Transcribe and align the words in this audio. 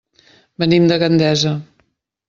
Venim 0.63 0.89
de 0.93 0.99
Gandesa. 1.05 1.55